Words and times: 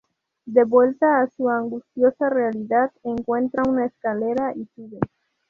De 0.47 0.63
vuelta 0.63 1.21
en 1.21 1.29
su 1.29 1.47
angustiosa 1.47 2.27
realidad, 2.27 2.89
encuentra 3.03 3.61
una 3.69 3.85
escalera 3.85 4.51
y 4.55 4.65
sube. 4.75 4.99